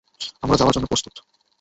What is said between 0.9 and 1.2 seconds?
প্রস্তুত।